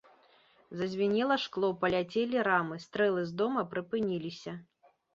Зазвінела 0.79 1.37
шкло, 1.43 1.69
паляцелі 1.85 2.37
рамы, 2.49 2.81
стрэлы 2.89 3.29
з 3.31 3.39
дома 3.45 3.69
прыпыніліся. 3.75 4.61